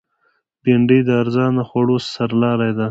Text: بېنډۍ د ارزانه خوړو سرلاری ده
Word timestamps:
بېنډۍ 0.63 0.99
د 1.07 1.09
ارزانه 1.21 1.63
خوړو 1.69 1.95
سرلاری 2.13 2.71
ده 2.77 2.79